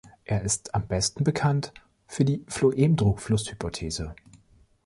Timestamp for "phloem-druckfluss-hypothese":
2.47-4.15